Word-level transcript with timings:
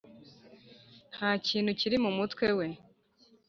ntakintu 1.13 1.71
kiri 1.79 1.95
mumutwe 2.03 2.47
we 2.57 2.67